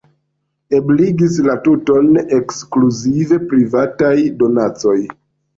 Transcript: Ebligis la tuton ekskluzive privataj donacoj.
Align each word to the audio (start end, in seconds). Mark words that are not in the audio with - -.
Ebligis 0.77 1.35
la 1.49 1.55
tuton 1.67 2.09
ekskluzive 2.39 3.39
privataj 3.53 4.15
donacoj. 4.41 4.99